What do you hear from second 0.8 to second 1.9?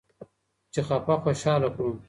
خپه خوشحاله کړو.